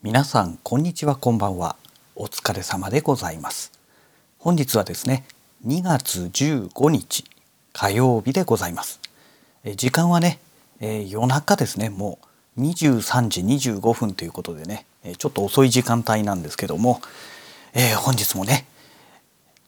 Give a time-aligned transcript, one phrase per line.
[0.00, 1.74] 皆さんこんにちはこんばんは。
[2.14, 3.72] お疲れ様でございます。
[4.38, 5.24] 本日はですね
[5.66, 7.24] 2月15日
[7.72, 9.00] 火曜日でございます。
[9.64, 10.38] え時間はね、
[10.78, 12.20] えー、夜中ですねも
[12.56, 14.86] う23時25分ということでね
[15.18, 17.00] ちょっと遅い時間帯なんですけども、
[17.74, 18.66] えー、本日もね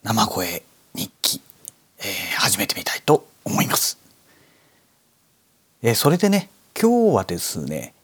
[0.04, 0.62] 生声
[0.94, 1.40] 日記、
[1.98, 2.06] えー、
[2.38, 3.98] 始めてみたいと思います、
[5.82, 7.94] えそれでね今日はですね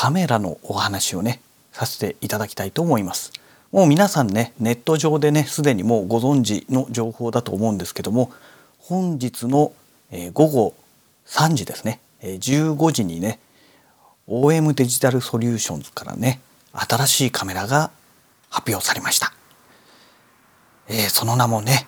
[0.00, 3.34] カメラのお話をねさせていただきたいと思います。
[3.70, 8.32] もう皆さんねネット上でねすでにもうご存知の情報だと思うんですけども
[8.78, 9.74] 本日の、
[10.32, 10.74] 午後
[11.26, 13.40] 3時ですね、15時にね
[14.26, 16.40] OM デジタルソリューションズからね
[16.72, 17.90] 新しいカメラが
[18.48, 19.34] 発表されました。
[20.88, 21.86] えー、その名もね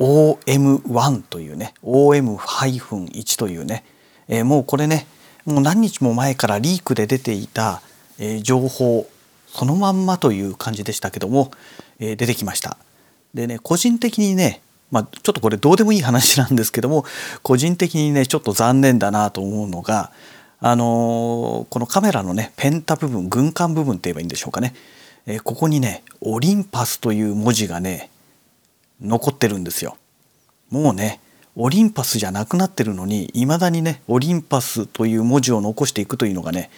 [0.00, 3.84] OM1 というね OM-1 というね、
[4.26, 5.06] えー、もうこれね
[5.46, 7.82] もう何日も前からリークで出ていた、
[8.18, 9.06] え、情報
[9.46, 11.50] そのまんまという感じでしたけども、
[11.98, 12.76] え、出てきました。
[13.34, 17.04] でね個人的にねまあ、ちょっとこれどうでもいい話なんですけども
[17.42, 20.12] 個人的にねちょっと残念だなと思うのが
[20.60, 24.72] あのー、このカメラのねペンタ部分軍艦部分って言えばいいんでしょうかね、
[25.26, 28.08] えー、ここにねオリンパスという文字がね
[29.00, 29.96] 残ってるんですよ。
[30.70, 31.20] もうね
[31.56, 36.70] オリンパスじゃなくなってるのにいまだにねオリンパスという文字を残していくというのがね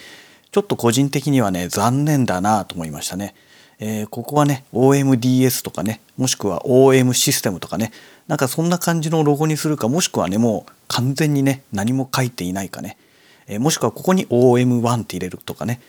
[0.53, 3.35] ちょっと個人的にはね残念だなと思いましたね。
[3.79, 7.93] えー、ここはね OMDS とかねもしくは OM システムとかね
[8.27, 12.97] なんかそんな感じのロゴにするかもしくはねもう完全にね何も書いていないかね、
[13.47, 15.81] えー、もしくはここに OM1 って入れるとかね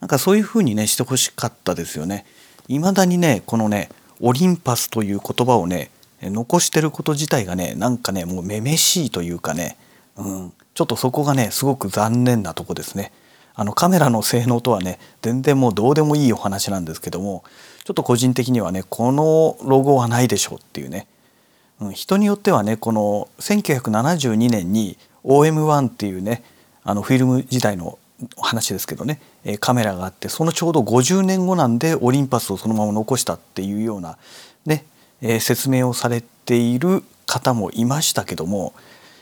[0.00, 2.24] なんかそういう風にねしてほしかったですよね。
[2.68, 5.90] 未だにねこのねオリンパスという言葉をね
[6.30, 9.76] 残してること自体がねなんかねもうめめしいというかね、
[10.16, 13.12] うん、ちょっとそこがねすごく残念なとこですね。
[13.56, 17.44] あのカメラの性能とはね全然もうどうでもいいお話なんですけども
[17.84, 21.06] ちょっと個人的にはねこのロゴはないでしょうっていうね、
[21.80, 26.42] うん、人によってはねこの1972年に OM1 っていうね
[26.82, 27.98] あのフィルム時代の
[28.38, 29.20] 話ですけどね
[29.60, 34.18] カメラがあってそのちょうど50年後なんでオリンパスをそのまま残したっていうような
[34.66, 34.84] ね
[35.24, 38.74] えー、説明をされている方もいましたけども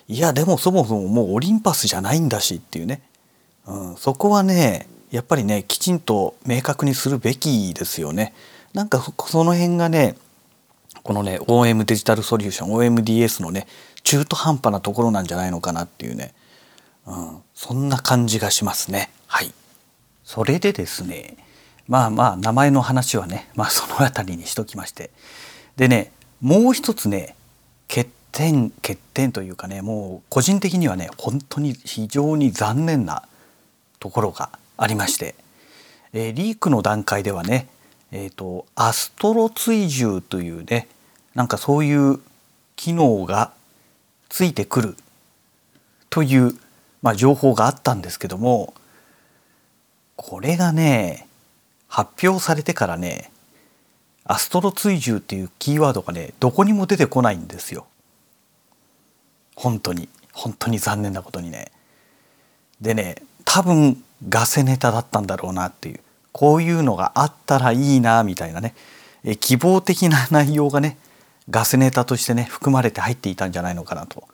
[0.08, 3.00] いやでもそもそももうオリンパスじゃないんだしっていうね、
[3.66, 8.32] うん、そこはねやっぱりねきちんと明確にするべきですよね。
[8.72, 10.16] なんかその辺がね
[11.02, 13.66] このね OM デジタルソリューション OMDS のね
[14.02, 16.34] 中途半端なところなんじゃないのかなっていうね、
[17.06, 19.10] うん、そんな感じがしますね。
[19.26, 19.52] はい。
[20.24, 21.36] それでですね
[21.86, 25.10] まあまあ名前の話はねまあその辺りにしときまして
[25.77, 27.34] でねもう一つね
[27.88, 33.22] 欠点欠点というかねもう個人的にはね本当に非常に残念な
[34.00, 35.34] ところがありまして、
[36.12, 37.69] えー、リークの段階ではね
[38.15, 40.87] えーと、アストロ追従というね
[41.34, 42.21] なんかそういう
[42.77, 43.53] 機能が
[44.28, 44.97] ついてくる
[46.10, 46.54] という、
[47.00, 48.75] まあ、情報があったんですけども
[50.16, 51.27] これがね
[51.89, 53.31] 発表されてからね
[54.25, 57.87] アストロ追従っていうキーワードがねどこにも出てこないんですよ。
[59.56, 61.72] 本当に本当に残念なことにね。
[62.81, 66.00] でね多分ガセネタだったんだろうなっていう
[66.33, 68.75] こういうのがあったらいいなみたいなね
[69.25, 70.97] え希望的な内容がね
[71.50, 74.25] ガセネタとしてね含まれて入っていたんじゃないのかなと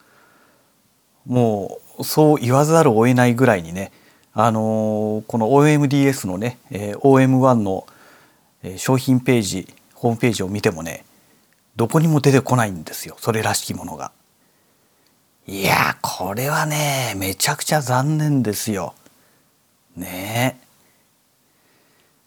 [1.27, 3.93] もうそう言わざるを得ないぐらいにね
[4.33, 7.87] あのー、この OMDS のね、えー、OM1 の
[8.77, 11.05] 商品ページホームページを見てもね
[11.75, 14.13] どこにも出てこないんですよそれらしきものが。
[15.47, 18.95] いやこれはねめちゃくちゃ残念ですよ。
[19.97, 20.61] ね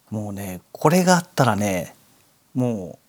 [0.10, 1.96] もうねこれがあったらね
[2.54, 3.00] も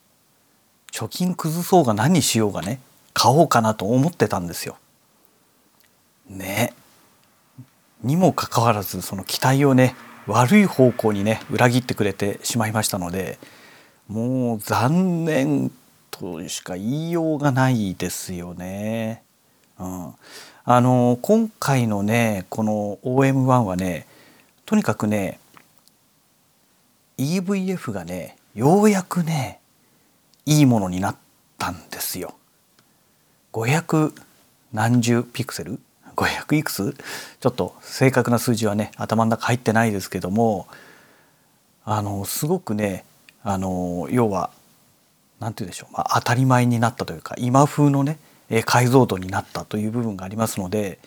[0.89, 2.79] う貯金崩そうが何しようがね
[3.15, 4.77] 買おうかなと思ってたんですよ。
[6.29, 6.73] ね
[8.05, 9.97] にもかかわらずその期待をね
[10.29, 13.39] 悪い方向にね裏切ってくれてしまいましたので
[14.09, 15.71] もう残念
[16.11, 19.23] としか言いようがないですよね。
[19.79, 20.15] うん、
[20.65, 24.07] あの今回のねこの OM1 はね
[24.67, 25.39] とにかくね
[27.19, 29.61] EVF がねようやくね
[30.47, 31.17] いいものになっ
[31.59, 32.35] たんですよ。
[33.53, 34.13] 500
[34.73, 35.79] 何十ピクセル
[36.17, 36.95] ？500いくつ？
[37.41, 40.67] ちょっと正確な数字はね頭の中入ってないですけども
[41.85, 43.05] あのすごくね
[43.45, 44.51] あの要は
[45.41, 48.19] 何て言うんでしょう、まあ、当たり前になったというか今風のね
[48.65, 50.99] 解像度になったという部分がありますので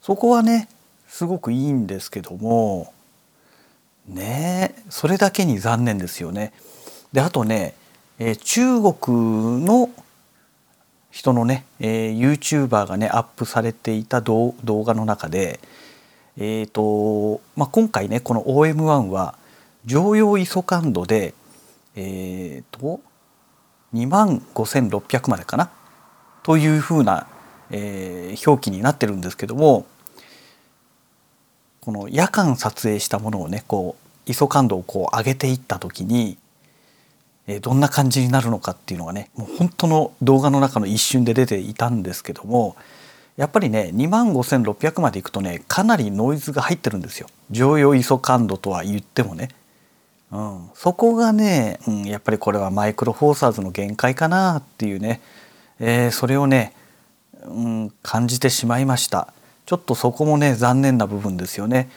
[0.00, 0.68] そこはね
[1.08, 2.92] すごくいいんですけども
[4.06, 6.52] ねそれだけに残念ですよね。
[7.12, 7.74] であとね、
[8.18, 9.90] え、中国の
[11.10, 15.58] 人のね、えー、YouTuber がねアップされていた動画の中で、
[16.36, 19.34] えーとまあ、今回ねこの OM1 は
[19.86, 21.34] 常用 ISO 感度で
[22.02, 23.00] えーと
[23.94, 25.70] 2万5600までかな？
[26.42, 27.26] というふうな、
[27.70, 29.86] えー、表記になってるんですけども
[31.80, 36.38] この夜間撮影したものをねこう ISO 感度をこう上げていった時に、
[37.46, 42.76] えー、どんな感じになるのかっていうのがねもう本当の動画の中の一瞬で出ていたんですけども
[43.36, 49.48] やっぱりね2万5600までいくとねかなりノイズが入ってるんですよ常用 ISO 感度とは言ってもね。
[50.32, 55.20] うん、そこがね、うん、やっぱりこれはマイクロフォーサーズの限界かなっていうね、
[55.80, 56.74] えー、それをね、
[57.44, 59.32] うん、感じてしまいました。
[59.66, 61.90] ちょっとそこもね残念な部分ですよね。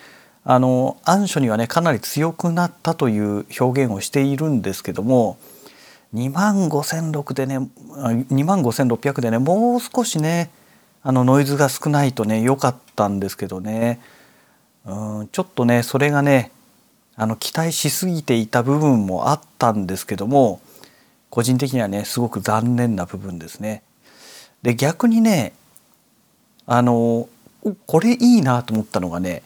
[0.45, 5.37] あの暗所にはねかなり強くなったという表現をしているんですけども
[6.13, 10.51] 2万5006でね2万5600でねもう少しね
[11.01, 13.99] あのノイズが少ないとね良かったんですけどね。
[14.85, 16.51] うんちょっとねそれがね
[17.15, 20.61] あの期待しすぎていた部分もあったんですけども
[21.29, 23.83] 個人的にはねすごく残念な部分ですね。
[24.61, 25.53] で逆にね
[26.65, 27.27] あの
[27.85, 29.43] これいいなと思ったのがね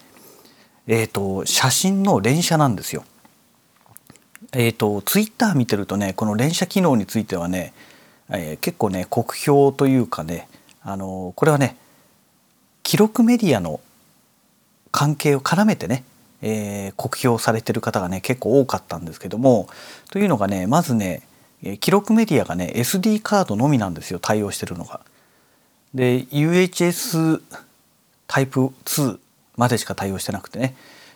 [0.88, 3.04] えっ、ー、と写真の連写なんですよ。
[4.54, 7.74] え、ー、とツイッター見てるとねこの連写機能についてはね、
[8.30, 10.48] えー、結構ね酷評というかね
[10.82, 11.76] あのこれはね
[12.84, 13.82] 記録メディアの
[14.92, 16.04] 関係を絡めてね
[16.42, 19.68] えー、酷評されてる方がね結構多かったんですけども
[20.12, 21.24] というのがねまずね
[21.80, 25.02] 記録メディアがね SD カードのみなんですよ対応してるのが。
[25.94, 27.42] で UHS
[28.28, 29.20] タイプ2
[29.56, 30.76] までしか対応してなくてね、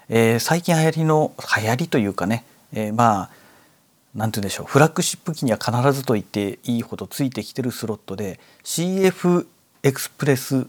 [0.09, 3.29] えー、最近流行りの流行りというかね、えー、まあ
[4.15, 9.45] 何て言うんでしょうフラッグシップ機には必ずと言っていいほどついてきてるスロットで CF
[9.83, 10.67] エクスプレス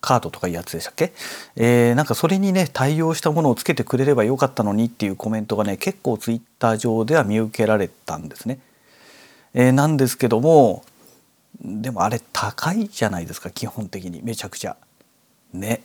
[0.00, 1.12] カードとかいうやつでしたっけ、
[1.56, 8.58] えー、なんかそれにね対応したものをつけてくれればよかったのにっていうコメントがね結構ツイッター上では見受けられたんですね。
[9.54, 10.84] えー、なんですけども
[11.60, 14.76] でもあれ高いじゃないですか基本的にめちゃくちゃ。
[15.52, 15.82] ね。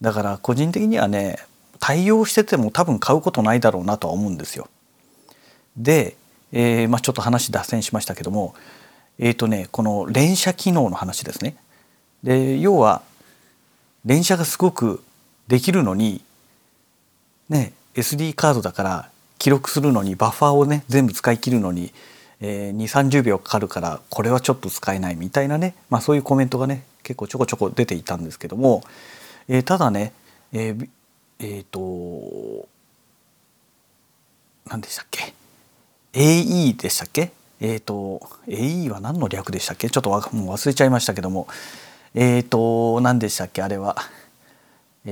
[0.00, 1.38] だから個人的にはね
[1.78, 4.68] 対応してても多分買うことないだろうなとは思うんですよ。
[5.76, 6.16] で、
[6.52, 8.54] えー、まあ、ちょっと話脱線しましたけども
[9.18, 11.56] えっ、ー、とねこの連写機能の話ですね。
[12.22, 13.02] で要は
[14.04, 15.02] 連写がすごく
[15.48, 16.22] できるのに
[17.48, 21.92] ね SD カードだから記録するのにバッファーをね全部使い切るのに、
[22.40, 28.82] えー、2 3 0秒かかるからこれはちょっと使えないみたいなね、まあ、そういうコメントがね結構ちょこちょこ出ていたんですけども、
[29.48, 30.12] えー、ただね
[30.52, 30.88] えー、
[31.40, 32.68] えー、と
[34.66, 35.34] 何でしたっけ
[36.12, 37.32] ？AE でしたっけ？
[37.60, 39.90] えっ、ー、と AE は何の略でしたっけ？
[39.90, 40.20] ちょっともう
[40.54, 41.48] 忘れちゃいましたけども
[42.14, 43.96] えっ、ー、と何でしたっけあれは。
[45.04, 45.10] え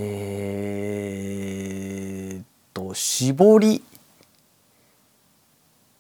[2.41, 3.83] ー、と絞り。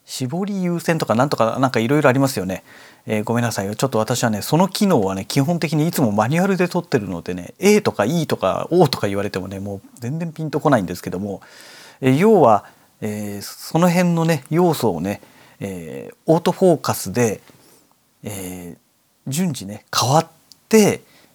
[0.04, 2.64] 絞り優先とかなんとかなんかいろいろありますよね、
[3.06, 11.40] えー、ごめんなさいちょっと私はねその機能はね基本的にいつもマニュアルで取ってるのでね A とか E とか O とか言われてもねもう全然ピンとこないんですけども、
[12.02, 12.66] えー、要は、
[13.00, 15.22] えー、その辺のね要素をね、
[15.60, 17.40] えー、オートフォーカスで、
[18.22, 20.41] えー、順次ね変わって、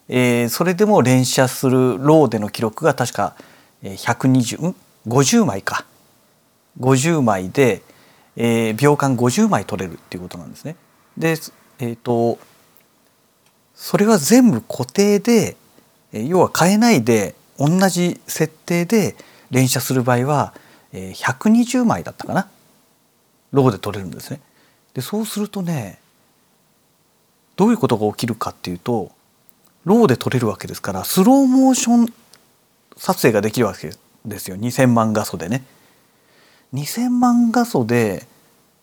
[0.10, 3.36] えー、それでも連写するローでの記録が確か
[3.84, 4.76] 120ん
[5.08, 5.86] ？50枚か
[6.80, 7.82] 50枚で、
[8.36, 10.76] えー、秒間50枚取れるっていうことなんですね。
[11.18, 11.36] で、
[11.80, 12.38] えーと、
[13.76, 15.56] それは全部固定で
[16.12, 19.16] 要は変えないで同じ設定で
[19.52, 20.54] 連写する場合は
[20.94, 22.48] 120枚だったかな
[23.52, 24.40] ローで取れるんですね。
[24.94, 26.00] でそうするとね
[27.56, 29.12] どういうことが起きるかっていうと
[29.88, 32.14] ローで撮れるわけですからスローモーション
[32.98, 33.92] 撮影ができるわけ
[34.26, 35.64] ですよ2,000万画素でね。
[36.74, 38.28] 2,000万画素で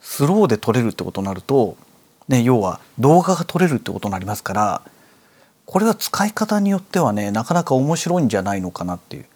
[0.00, 1.76] スローで撮れるってことになると、
[2.28, 4.82] ね、要は動画が撮れるってことになりますから
[5.66, 9.26] これは使い方によってはねなかなか面白いんじゃないのかなっていう、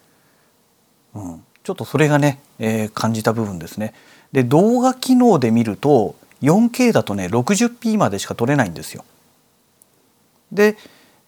[1.15, 3.93] うん、ちょっとそれがね、えー、感じた部分ですね。
[4.33, 9.05] で動画機能で見ると 4K だとね 60p までしか撮れないんですよ。
[10.53, 10.77] で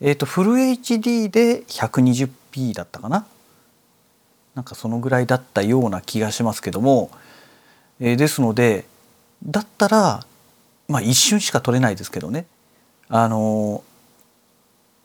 [0.02, 3.26] えーと、フル HD で 120p だったかな？
[4.54, 7.10] なんかそのぐらいだったような気がしますけども、
[8.00, 8.86] えー、ですので
[9.44, 10.26] だったら
[10.88, 12.46] まあ一瞬しか撮れないですけどね。
[13.08, 13.84] あの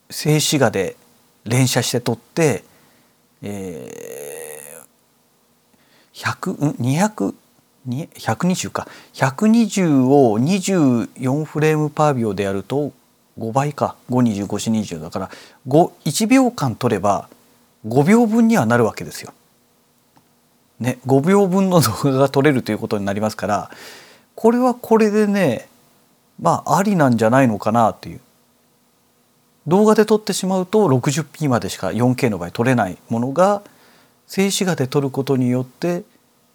[0.09, 0.95] 静止画で
[1.43, 2.63] 連写して撮って、
[3.41, 4.81] え
[6.13, 7.33] 100ん200
[7.87, 8.87] 120か。
[9.13, 12.93] 120を24フレームパー秒でやると
[13.37, 13.95] 5倍か。
[14.09, 15.29] 52520だから
[15.67, 17.29] 1秒間取れば
[17.87, 19.33] 5秒分にはなるわけですよ。
[20.79, 23.71] ね、5秒分の動画が撮れるということになりますから
[24.35, 25.69] これはこれでね
[26.41, 28.19] まあありなんじゃないのかなという。
[29.67, 33.63] 動画で撮ってしまうと 60p までしか 4K の場合撮れないものが
[34.27, 36.03] 静止画で撮ることによって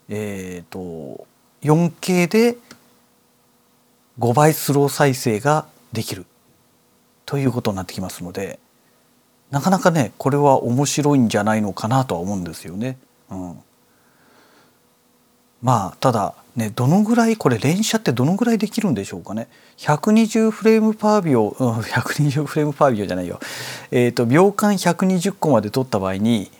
[0.08, 1.26] えっ、ー、と
[1.62, 2.56] 4K で
[4.18, 6.24] 5倍スロー再生ができる。
[7.30, 8.58] ということになってきますので
[9.52, 12.98] なかなかねこれは面白いんじゃないのかなとは思うんですよね。
[13.30, 13.58] うん。
[15.62, 19.46] まあただねどのぐらいこれ連写ってどのぐらいできるんでしょうかね。
[19.76, 23.38] 120フレームパー秒、うん、120フレームパー秒じゃないよ。
[23.92, 26.50] え、ー、と秒間120個まで撮った場合に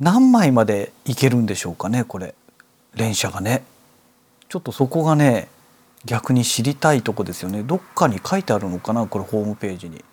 [0.00, 2.34] 何枚までいけるんでしょうかねこれ。
[2.94, 3.62] 連写がね。
[4.50, 5.48] ちょっとそこがね
[6.04, 7.62] 逆に知りたいとこですよね。
[7.62, 10.04] どっかに書いてあるのかなこれホームページに。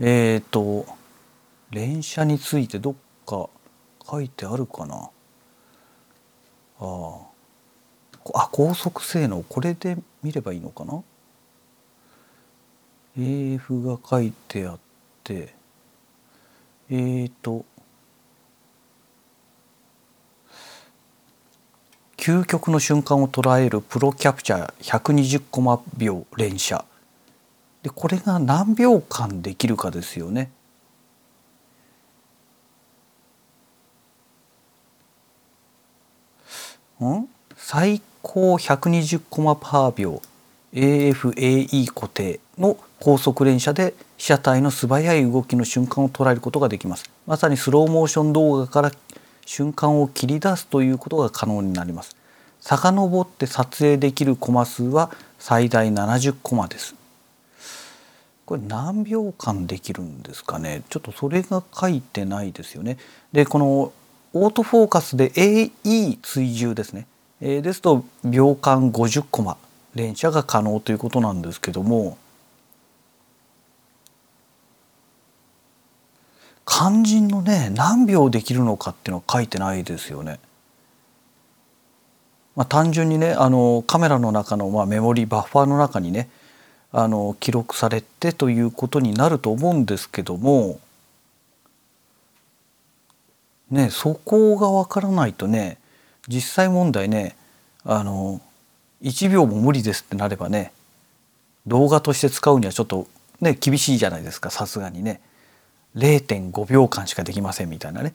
[0.00, 0.86] えっ、ー、と
[1.70, 2.94] 連写についてどっ
[3.26, 3.48] か
[4.08, 5.10] 書いてあるかな。
[6.80, 7.18] ああ
[8.34, 9.42] あ高速性能。
[9.42, 11.02] これで見ればいいのかな
[13.18, 14.78] ？AF が書いてあっ
[15.24, 15.54] て。
[16.90, 17.64] えっ、ー、と
[22.16, 24.72] 究極の瞬間を捉えるプロキャプチャー。
[24.80, 26.84] 120コマ秒連写。
[27.88, 30.50] でこれが何秒間できるかですよね。
[37.02, 37.28] ん？
[37.56, 40.20] 最高120コマパー秒。
[40.74, 47.10] AFAE 固定の高速連写で被写体の素早い動きの瞬間を捉えることができます。
[47.26, 48.92] まさにスローモーション動画から
[49.46, 52.14] 瞬間を切り出すということが可能になります。
[52.60, 56.97] 遡って撮影できるコマ数は最大70コマです。
[58.48, 60.80] これ何秒間できるんですかね？
[60.88, 62.96] ちょっとそれが書いてないですよね。
[63.30, 63.92] でこの
[64.32, 67.06] オートフォーカスで AE 追従ですね。
[67.42, 69.58] えー、ですと秒間50コマ
[69.94, 72.16] 連写が可能ということなんですけども
[76.64, 80.40] 肝心のね何秒できるのかっていうのは書いてないですよね。
[82.56, 86.30] まあ、単純にねあのカメラの中の、まあ、メモリバッファーの中にね
[86.92, 90.80] あの記録されてということになると思うんですけども
[93.70, 95.78] ねそこが分からないとね
[96.26, 97.36] 実際問題ね
[97.84, 98.40] あの
[99.02, 100.72] 1秒も無理ですってなればね
[101.66, 103.06] 動画として使うにはちょっと
[103.40, 105.20] ね厳しいじゃないですかさすがにね。
[105.96, 108.14] 0.5秒間しかできませんみたいなね。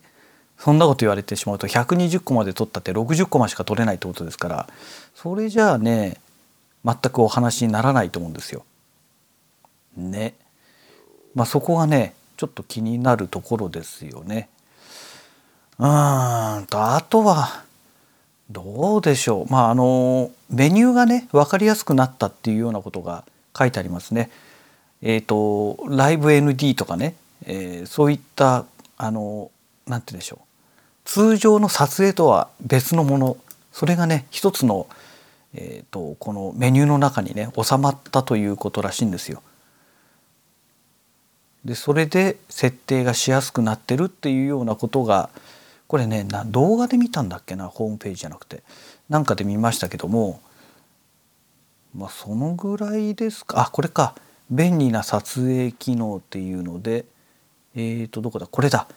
[0.57, 4.69] そんなこと言われてしまうと120個まで撮ったって60個までしか撮れないってことですから
[5.15, 6.21] それじゃあね
[6.85, 8.65] 全くお話にならないと思うんですよ。
[9.95, 10.33] ね。
[11.35, 14.49] まあそこがねちょっと気になるところですよね。
[15.79, 15.87] うん
[16.67, 17.63] とあとは
[18.49, 23.23] どうでしょうまああのメニューがね分かりやすくなったっていうようなことが
[23.57, 24.29] 書いてありますね。
[25.01, 28.65] えっ、ー、とライブ ND とかね、えー、そういった
[28.97, 29.51] あの
[29.87, 30.39] なんて言うんでしょう
[31.05, 33.37] 通常の撮影とは別のもの
[33.71, 34.87] それがね一つの、
[35.55, 39.41] えーと、このメニューの中にね収まったということらしいんですよ。
[41.63, 45.29] でそれで設定がしやすくなってるっていうようなことが
[45.87, 48.63] これねな動画で見たんだっけなホームページじゃなくて。
[49.09, 50.41] なんかで見ましたけども
[51.95, 53.61] まあそのぐらいですか。
[53.61, 54.15] あこれか。
[54.49, 57.05] 便利な撮影機能っていうので
[57.75, 58.47] えーとどこだ。
[58.47, 58.87] これだ。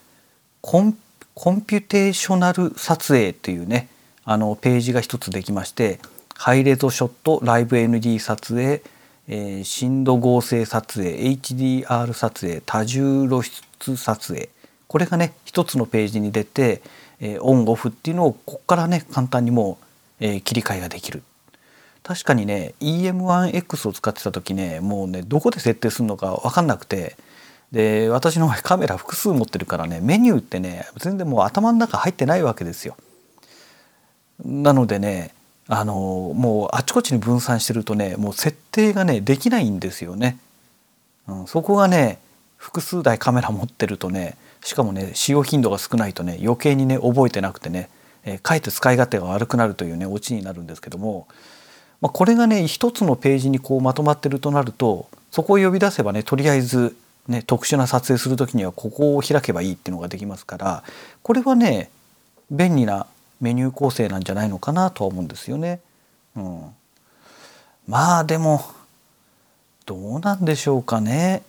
[0.63, 0.97] コン
[1.35, 3.89] コンピュテーショナル撮影っていうね
[4.25, 6.01] あのページが一つできまして
[6.39, 8.83] ハイレゾショットライブ ND 撮影、
[9.27, 14.51] えー、深度合成撮影 HDR 撮影多重露出撮影
[14.87, 16.83] これがね一つのページに出て、
[17.21, 19.79] えー、オンオフっていうのをここからね簡単にも
[20.21, 21.23] う、えー、切り替えができる。
[22.03, 27.17] 確かにね EM1X を使ってた時ねもうねどこで設定するのか分かんなくて
[27.73, 32.97] で私のカメラ複数持ってるからねメニューってね全然もう頭の中入ってないわけですよ。
[34.45, 35.35] なのでね
[35.69, 40.39] あのもうあちこちに分散してるとねもう設定がねできないんですよね。
[41.29, 42.19] うん、そこがね
[42.57, 47.89] 複数台カメラ持ってるとねしかもね使用頻度が少ないとね余計にね覚えてなくてね、
[48.25, 51.27] えー、かえって使い勝手が悪くなるというねオチになるんですけども、
[52.01, 56.97] まあ、これがね一つのページにこうまとまってるとなるとそこを呼び出せばねとりあえず
[57.27, 60.85] ね特殊な撮影する時にはここを開けばいいっていうのができますから
[61.23, 61.91] これはね
[62.51, 63.07] 便利な
[63.41, 65.81] メニュー構成なんじゃないのかなとは思うんですよね。
[66.37, 66.63] うん、
[67.87, 68.63] まあでも
[69.85, 71.43] どうなんでしょうかね。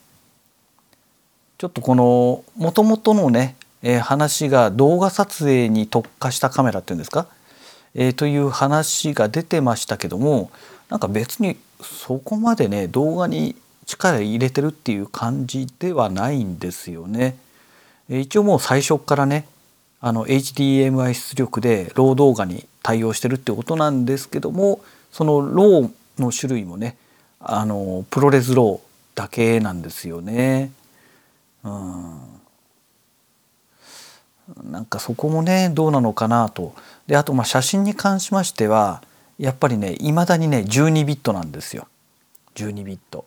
[1.58, 7.27] ちょっとこのもともとのね、えー、話が動画撮影に特化したカメラっていうんですか、
[7.96, 10.51] えー、という話が出てましたけども
[10.89, 13.56] なんか別にそこまでね動画に
[13.88, 17.38] 力入れてるっていう感じではないんですよね。
[18.10, 19.48] 一応もう最初からね
[19.99, 26.97] あの HDMI 出力で RAW 動画に対応してるってことなんですけどもその RAW の種類もね
[27.39, 30.71] あの ProRes RAW だけなんですよね。
[31.63, 32.19] うん
[34.63, 36.73] なんかそこもねどうなのかなと。
[37.05, 39.01] であとまあ写真に関しましては
[39.37, 41.87] やっぱりねいまだにね12ビットなんですよ
[42.55, 43.25] 12ビット。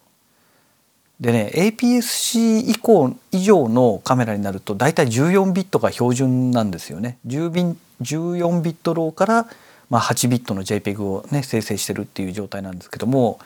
[1.20, 7.18] でね APS-C 以降以上のカメラになると大体14ビットが標準なんですよね。
[7.26, 9.46] 14ビットローから、
[9.90, 13.38] まあ、8ビットの JPEG をね生成してるっていう状態なんですけども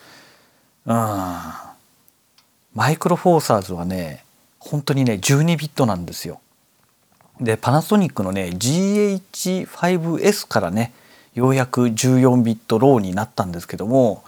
[0.87, 4.25] うんマイクロフォーサーズはね
[4.61, 6.41] 本当にね12ビットなんですよ。
[7.41, 10.93] でパナソニックのね GH5S からね
[11.35, 14.23] ようやく14ビットローになったんですけども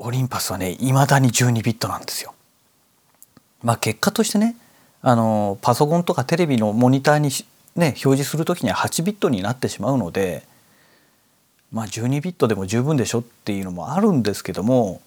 [0.00, 2.34] オリンパスはねいまだに12ビットなんですよ。
[3.62, 4.56] まあ結果としてね
[5.02, 7.30] あのパソコンとかテレビのモニターに
[7.76, 10.42] ね表示する時には8ビットになってしまうので
[11.70, 15.00] まあ12ビットでも十分でしょっていうのもあるんですけども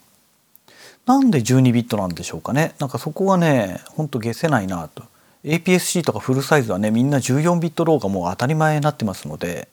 [1.05, 5.03] なんで12ビットなんでしょうかねなんかそこはねほんと消せないなと
[5.43, 9.67] APS-C とかフルサイズはねみんな14ビットローがもう当たり前になってますので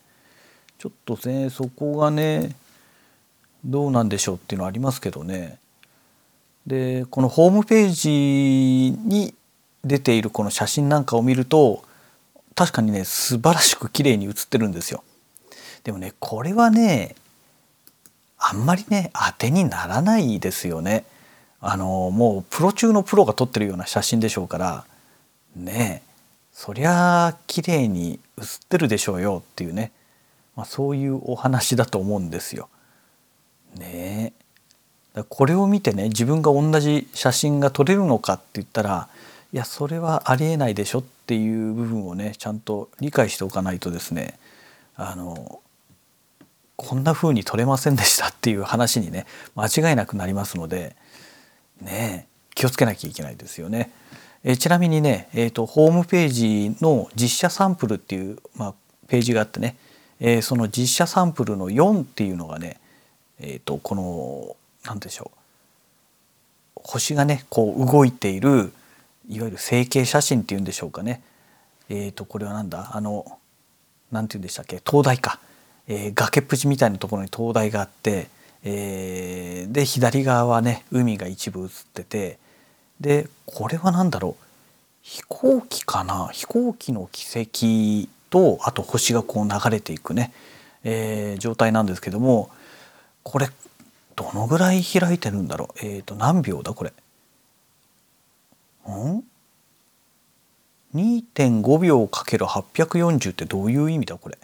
[0.79, 2.57] ちょっとねそこがね
[3.65, 5.59] どうなんでしょうっていうのはありますけどね
[6.67, 9.35] でこのホームページに
[9.85, 11.83] 出ているこの写真なんかを見ると
[12.55, 15.03] 確かにね素晴らしく綺麗に写ってるんですよ。
[15.85, 17.15] でもねこれはね
[18.39, 21.05] あんまりね当てにならないですよね。
[21.61, 24.85] あのもうプロ中のプロが撮ってるような写真でしょうから
[25.55, 26.03] ね
[26.53, 29.93] そりゃ綺麗に写ってるでしょうよっていうね、
[30.57, 32.69] まあ、そういうお話だと思うんですよ。
[33.77, 34.33] ね
[35.17, 39.09] えこれを見てね自分が同じ写真が撮れるのかって言ったら
[39.53, 44.39] いやそれはありえないでしょっていう部分をねちゃんと理解しておかないとですね
[44.97, 45.61] あの
[46.77, 50.97] こんな風に撮れませんでしたっていう話にね間違いなくなりますので
[51.83, 53.91] ね気をつけなきゃいけないですよね。
[54.43, 58.75] えちなみにね、えーと、ホームページの実写サンプルっていう、まあ、
[59.07, 59.77] ページがあってね、
[60.19, 62.81] えー、その実写サンプルの4っていうのがね
[63.41, 65.31] えーと、この何でしょ
[66.77, 66.81] う。
[66.83, 68.73] 星がねこう動いている
[69.29, 71.23] いわゆる成形写真っていうんでしょうかね。
[71.89, 72.91] えーとこれはなんだ？
[72.95, 73.39] あの
[74.11, 74.81] 何て言うんでしたっけ？
[74.81, 75.41] 灯台か、
[75.89, 78.29] えー、崖っぷちみたいなところに灯台があって、
[78.63, 82.39] えー、で左側はね海が一部映ってて
[83.01, 84.45] でこれは何だろう？
[85.03, 86.29] 飛行機かな？
[86.33, 90.33] 飛行機の軌跡とあと星がこう流れていくね、
[90.85, 92.51] えー、状態なんですけども
[93.31, 93.49] これ
[94.17, 95.87] どのぐらい開いてるんだろう？
[95.87, 96.75] えっ、ー、と何秒だ？
[96.75, 96.93] これ。
[98.91, 99.23] ん
[100.93, 104.19] ？2.5秒かける840ってどういう意味だ？
[104.19, 104.37] これ。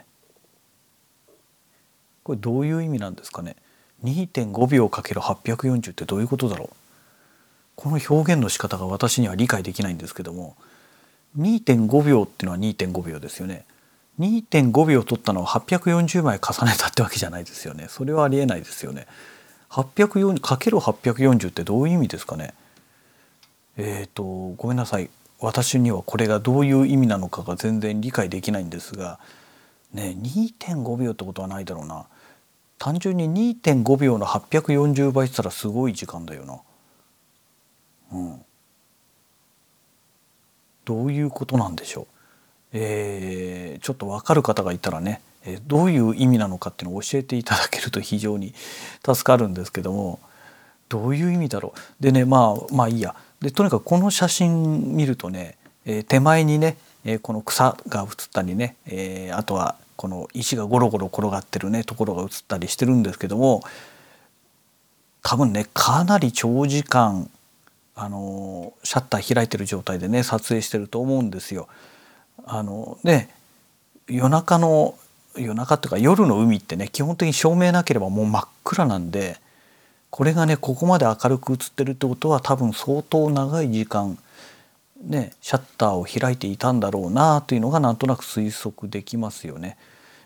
[2.22, 3.56] これどういう意味なんですかね
[4.04, 6.68] ？2.5秒かける840ってどういうことだろう？
[7.74, 10.56] この表現の仕方が私には理解できないんですけども。
[11.36, 13.64] 2.5秒っていうのは2.5秒ですよね。
[14.18, 17.86] 2.5秒取ったのを840枚重ねたってわけじゃないですよね。
[17.88, 19.06] それはありえないですよね。
[19.70, 22.54] 840×840 ってどういう意味ですかね。
[23.76, 24.24] えっ、ー、と
[24.56, 25.10] ごめんなさい。
[25.38, 29.18] 私にはこれがどういう意味なのかが全然理解できないんですが
[29.92, 32.06] ね2.5秒ってことはないだろうな。
[32.78, 36.60] 単純に2.5秒の840倍って言ったらすごい時間だよな。
[38.12, 38.44] うん。
[40.84, 42.06] どういうことなんでしょう。
[42.72, 48.52] えー、ちょっと分かる方がいたらね、えどういう意味なのかっていうのを教えていただけると非常に
[49.04, 50.18] 助かるんですけども
[50.88, 63.62] どういう意味だろうでねまあまあいいやでとにかくこの写真見るとね、え、手前にね、え、この草が写ったりね、え、あとはこの石がゴロゴロ転がってるねところが写ったりしてるんですけども
[65.22, 67.30] 多分ねかなり長時間
[67.94, 71.66] あのシャッター開いてる状態でね撮影してると思うんですよ。
[72.44, 73.28] あので
[74.08, 74.96] 夜中の
[75.36, 79.38] 夜中っていうか夜の海ってね基本的に照明なければもう真っ暗なんで
[80.10, 84.18] これがねここまで明るく映ってるってことは多分相当長い時間
[85.02, 89.76] ねシャッターを開いていたんだろうなというのがなんとなく推測できますよね。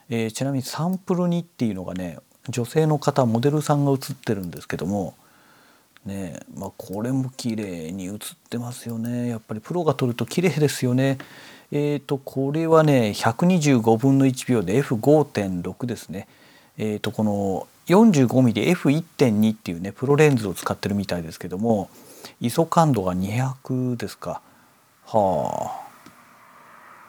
[0.08, 2.18] えー、ちなみにサンプル2っていうのがね
[2.48, 5.14] 女性の方モデルさんが写ってるんですけども
[6.04, 11.18] ねまあ、これも綺麗に写ってますよねやっぱりプロが撮ると綺麗ですよね。
[11.72, 16.26] えーとこれはね125分の1秒で F5.6 ですね。
[16.78, 21.90] えーとこの 45mm F1.2 っていうねプロレンズを使ってるみたいですけども
[22.40, 24.40] ISO 感度が200ですか。
[25.06, 25.70] は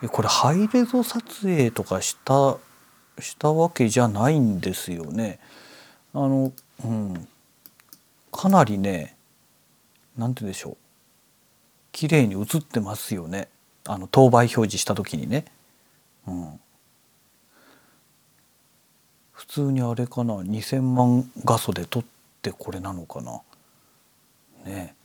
[0.04, 0.08] あ。
[0.08, 2.58] これハイレゾ撮影とかした
[3.20, 5.40] したわけじゃないんですよね。
[6.14, 6.52] あの
[6.84, 7.28] うん
[8.32, 9.16] かなりね
[10.18, 10.78] 何て言うんでしょう
[11.92, 13.50] 綺麗に映ってますよね
[13.88, 15.46] あの当倍表示した時にね。
[16.28, 16.60] うん、
[19.32, 22.04] 普通にあれかな2,000万画素で撮っ
[22.42, 23.42] てこれなのかな。
[24.66, 24.96] ね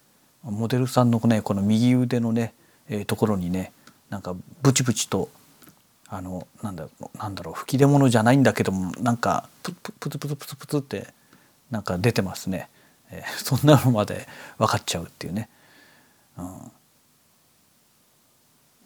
[0.42, 2.52] モデルさんのねこの右腕のね、
[2.88, 3.72] えー、ところにね
[4.10, 5.30] なんかブチブチと
[6.08, 11.06] あのなんだろうなんだろう吹き出物じゃないんだけどもなんかプツプツプツプツプツって
[11.70, 12.68] なんか出てますね。
[13.10, 14.26] え、 そんなのまで
[14.58, 15.48] 分かっちゃうっていうね、
[16.38, 16.72] うん、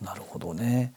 [0.03, 0.93] なるほどね。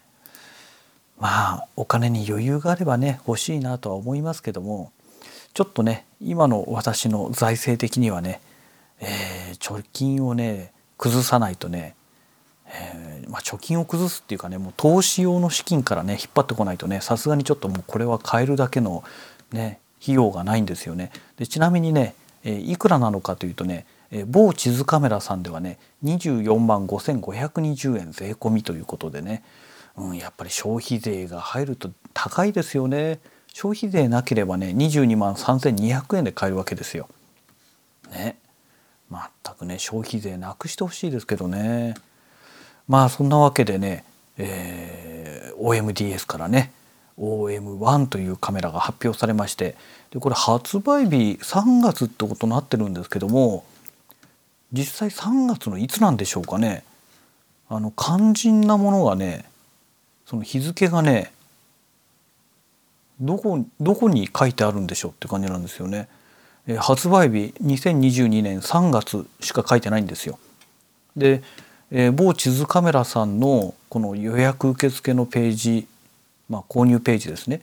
[1.20, 4.92] まあお金に余裕があればね欲しいなとは思いますけども
[5.54, 8.42] ちょっとね今の私の財政的にはね、
[9.00, 11.96] えー、貯金をね崩さないとね、
[12.68, 19.04] えー、まあ、貯金を崩すっていうかねもう投資用の資金からね引っ張ってこないとねさすがにちょっともうこれは買えるだけの
[19.52, 21.12] ね費用がないんですよね。
[21.38, 29.44] でちなみにねえいくらなのかというとね、え某地図カメラさんではね24万5520円税込みということでね、
[29.98, 33.20] うん、やっぱり消費税が入ると高いですよね。
[33.54, 37.08] 消費税なければね22万3200円で買えるわけですよ。
[38.12, 38.38] ね。
[39.12, 41.96] 全くね消費税なくしてほしいですけどね。
[42.88, 44.04] まあそんなわけでね、
[44.38, 46.74] えー、OMDS からね
[47.20, 49.76] OM1 というカメラが発表されまして
[50.12, 53.66] でこれ発売日3月ってことになってるんですけども
[54.72, 56.84] 実際3月のいつなんでしょうかね
[57.70, 59.46] あの肝心なものがね
[60.26, 61.32] その日付がね
[63.20, 66.08] どこどこに書いてあるんでしょうって感じなんですよね。
[66.68, 70.40] え発売日2022年3月しか書いてないんですよ。
[71.16, 71.44] で、
[71.92, 75.88] えー、某地図カメラさんのこの予約受付のページ
[76.50, 77.62] まあ、購入ページですね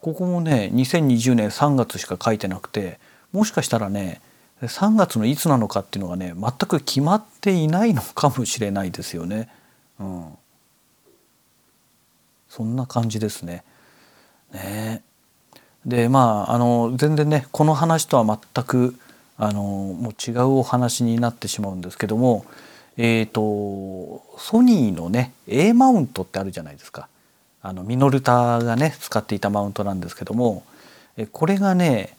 [0.00, 2.98] ここもね2020年3月しか書いてなくて
[3.32, 4.20] もしかしたらね
[4.60, 9.48] 3月のいつなのかっていうのがね全く決まっていないのかもしれないですよね。
[9.98, 10.24] うん、
[12.48, 13.64] そんな感じですね。
[14.52, 15.02] ね
[15.84, 18.94] でまああの全然ねこの話とは全く
[19.36, 22.44] あのもう違うお話になってしまうんですけども
[22.96, 27.08] えっ、ー、とソニーのね A マウントってあるじゃないですか。
[27.62, 30.64] あのミノルタがね使っていたマウントなんですけども
[31.30, 32.16] これがね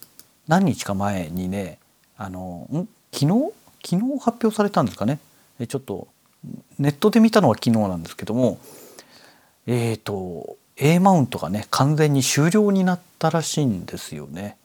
[0.47, 1.79] 何日か前にね
[2.17, 2.87] あのん？
[3.11, 3.51] 昨日？
[3.85, 5.19] 昨日発表されたんですかね？
[5.67, 6.07] ちょっと
[6.79, 8.57] ネットで見たのは昨日なんですけども
[9.67, 14.57] えっ、ー、と A マウントがね完全に終了になったらしいんですよね。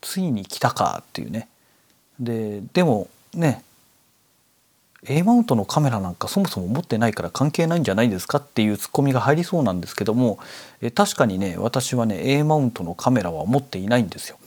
[0.00, 1.48] ついに来たかっていうね。
[2.18, 3.62] ででもね
[5.06, 10.38] A マウントのカメラなんかそもそも持ってないから関係ないんじゃないですかっていうツッコミが入りそうなんですけども
[10.80, 14.38] え確かにね私はね A マウントのカメラは持っていないんですよ。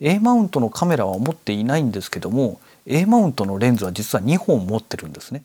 [0.00, 5.44] A マウントのカメラは持っていないんですけども A マウントのレンズは実は2本持ってるんですね。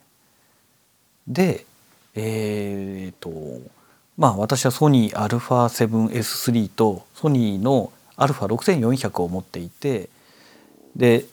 [1.28, 1.66] で
[2.16, 3.70] えー、っと
[4.18, 10.10] まあ私はソニー α7S3 とソニーの α6400 を持っていて
[10.96, 11.26] で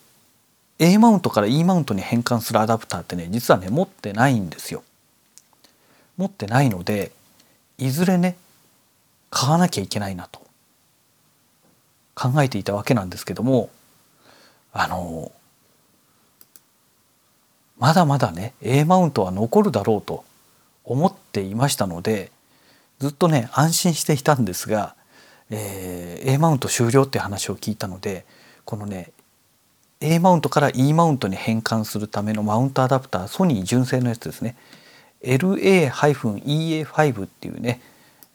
[0.78, 4.82] A マウントから E マウントに変換するアダプターってね実はね持ってないんですよ。
[6.16, 7.12] 持ってないので
[7.78, 8.36] いずれね
[9.30, 10.40] 買わなきゃいけないなと
[12.14, 13.68] 考えていたわけなんですけども
[14.72, 15.30] あの
[17.78, 20.24] まだまだね A マウントは残るだろうと
[20.84, 22.30] 思っていましたので
[22.98, 24.94] ずっとね安心していたんですが、
[25.50, 28.24] えー、A マウント終了って話を聞いたので
[28.64, 29.12] このね
[30.00, 34.56] A マウントから E マウントに変換するためのマウントアダプターソニー純正のやつですね。
[35.22, 37.80] LA-EA5 っていうね、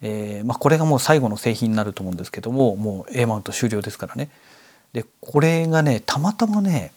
[0.02, 4.30] えーまあ、これがもう最後の製品になると思うんですけどももう A マウント終了ですからね。
[4.94, 6.92] でこれがねたまたまね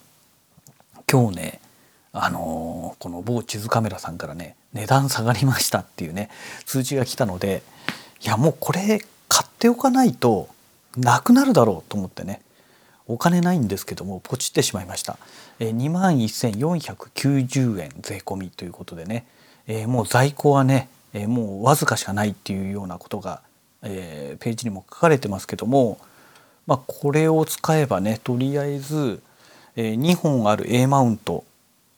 [1.10, 1.60] 今日ね
[2.12, 6.30] あのー、この某地図カメラさんからね値段下がりましたっていうね
[6.64, 7.62] 通知が来たので
[8.22, 10.48] いやもうこれ買っておかないと
[10.96, 12.40] なくなるだろうと思ってね。
[13.06, 15.18] お金ないんですけどもポチってしまいました、
[15.58, 19.26] えー、2万1490円税込みということでね、
[19.66, 23.42] え、もう在庫はね、え、もうわずかしかないっていうようなことが、
[23.82, 25.98] え、ページにも書かれてますけども、
[26.66, 29.22] まあ、これを使えばねとりあえず、
[29.76, 31.44] えー、2本ある A マウント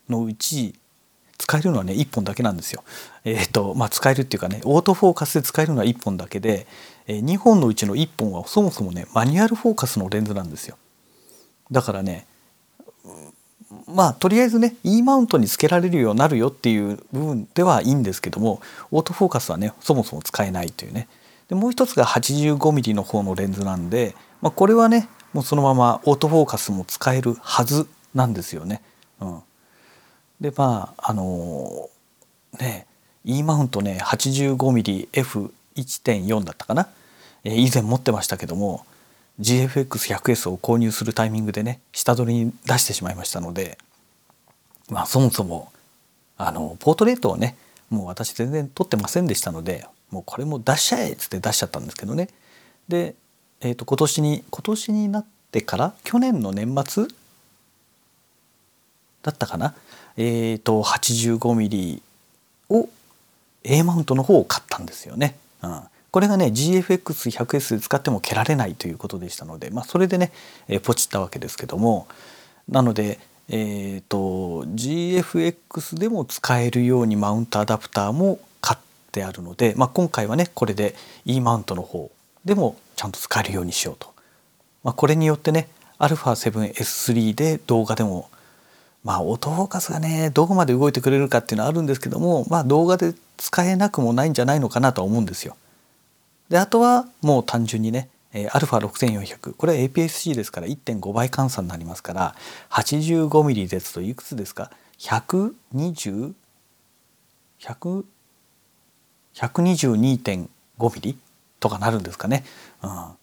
[0.09, 0.75] のうち
[1.39, 2.83] 使えるのはね1本だけなんですよ。
[3.25, 6.67] えっ、ー、とまあ使えるっていうかねオートフォーカスで使えるのは1本だけで、
[7.07, 10.77] えー、2本のうちの1本はそもそもねマニュアルフォーカスのレンズなんですよ。
[11.71, 12.27] だからね
[13.87, 21.09] まあとりあえずね E マウントにつけられるようになるよっていう部分ではいいんですけどもオートフォーカスはねそもそも使えないというね。
[21.49, 28.81] でもう一つが 85mm の方のレンズなんで、まあ、これはねもうそのままオートフォーカスも使えるはずなんですよね。
[29.21, 29.41] うん、
[30.41, 32.87] でまああのー、ね
[33.25, 36.89] E マウントね 85mmF1.4 だったかな、
[37.45, 38.87] えー、以前持ってましたけども
[39.41, 43.79] GFX100S を購入するタイミングでね下取りに出してしまいましたので
[44.89, 45.73] まあそもそも
[46.39, 47.57] あのポートレートをね
[47.91, 52.29] もう私全然撮ってませんでしたのでもうこれも出しちゃえっつって出しちゃったんですけどね
[52.89, 53.15] で、
[53.61, 57.07] えー、と今年に今年になってから去年の年末
[59.23, 59.75] だったかな
[60.17, 62.01] えっ、ー、と 85mm
[62.71, 62.89] を
[63.65, 65.37] A マウントの方を買ったんですよね。
[65.63, 70.33] うんこれがね GFX100S 使っても蹴られないということでしたので、まあ、それでね、
[70.69, 72.09] えー、ポチったわけですけども
[72.69, 78.79] なので、えーと、GFX でも使えるようにマウントアダプターも買っ
[79.13, 82.11] てあるので、まあ、今回はねこれで E マウントの方
[82.45, 84.15] でもちゃんと使えるようにしようと。
[84.83, 88.31] まあ、これによってね α7S3 で動画でも
[89.03, 95.57] まあオートフォーカスがねどこまで動いてくれるかっていうのはあるんですけどもまあ動画で使えなくもないんじゃないのかなとは思うんですよ。
[96.49, 102.35] であとはもう単純にね α6400 これは APS-C ですから1.5倍換算になりますから
[102.71, 106.35] 85mm ですといくつですか？120?
[109.35, 111.17] 122.5mm
[111.61, 112.45] とかなるんですかね。
[112.83, 113.17] うん、ま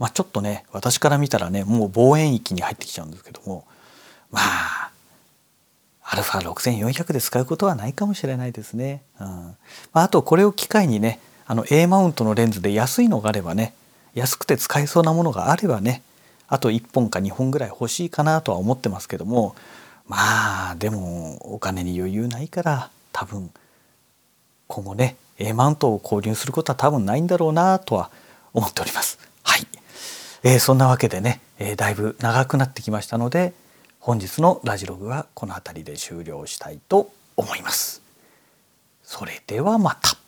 [0.00, 3.64] あちょっとね私から見たらねもう望遠域に入ってきちゃうんですけども
[4.30, 4.90] まあ
[6.02, 9.02] α6400 で使うことはないかもしれないですね。
[9.20, 9.56] うん、
[9.92, 13.74] あとこれを機会にねあの A マウントのレンズで安いのがあればね
[14.14, 16.02] 安くて使えそうなものがあればね
[16.48, 19.54] あと1本か2本ぐらい欲しいかなとは思ってますけども
[20.06, 23.50] まあでもお金に余裕ないから多分
[24.66, 28.10] 今後ね A マウントを購入することは多分ないんだろうなとは
[28.52, 29.18] 思っております。
[29.42, 29.66] はい、
[30.42, 33.52] えー、そんなわけでね、えー、だいぶ長くなってきましたので
[34.00, 38.02] 本日のラジログはこの辺りで終了したいと思います。
[39.02, 40.25] それではまた。